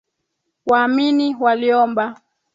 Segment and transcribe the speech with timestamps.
[0.65, 2.05] Waamini waliomba